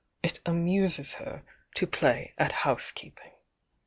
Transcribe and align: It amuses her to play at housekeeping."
It 0.23 0.39
amuses 0.47 1.13
her 1.19 1.43
to 1.75 1.85
play 1.85 2.33
at 2.39 2.51
housekeeping." 2.65 3.33